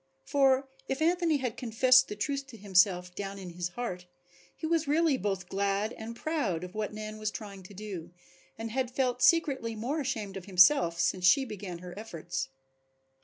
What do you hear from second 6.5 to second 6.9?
of